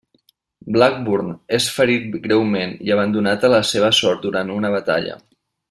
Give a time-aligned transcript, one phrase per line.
[0.77, 1.27] Blackburn
[1.57, 5.21] és ferit greument i abandonat a la seva sort durant una batalla.